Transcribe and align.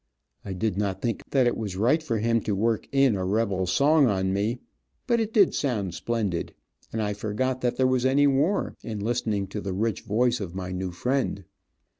I 0.43 0.53
did 0.53 0.79
not 0.79 0.99
think 0.99 1.21
it 1.31 1.55
was 1.55 1.75
right 1.77 2.01
for 2.01 2.17
him 2.17 2.41
to 2.41 2.55
work 2.55 2.87
in 2.91 3.15
a 3.15 3.23
rebel 3.23 3.67
song 3.67 4.07
on 4.07 4.33
me, 4.33 4.57
but 5.05 5.19
it 5.19 5.31
did 5.31 5.53
sound 5.53 5.93
splendid, 5.93 6.55
and 6.91 6.99
I 7.03 7.13
forgot 7.13 7.61
that 7.61 7.75
there 7.77 7.85
was 7.85 8.03
any 8.03 8.25
war, 8.25 8.73
in 8.81 8.99
listening 8.99 9.45
to 9.49 9.61
the 9.61 9.73
rich 9.73 10.01
voice 10.01 10.39
of 10.41 10.55
my 10.55 10.71
new 10.71 10.89
friend. 10.89 11.43